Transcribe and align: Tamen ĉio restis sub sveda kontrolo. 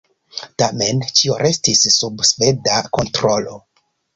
Tamen 0.61 1.03
ĉio 1.19 1.37
restis 1.47 1.83
sub 1.99 2.25
sveda 2.31 2.81
kontrolo. 2.99 3.59